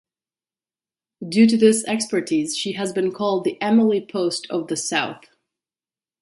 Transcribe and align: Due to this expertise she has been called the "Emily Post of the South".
Due 1.29 1.45
to 1.45 1.55
this 1.55 1.85
expertise 1.85 2.57
she 2.57 2.71
has 2.71 2.91
been 2.91 3.11
called 3.11 3.43
the 3.43 3.61
"Emily 3.61 4.03
Post 4.03 4.47
of 4.49 4.67
the 4.67 4.75
South". 4.75 5.27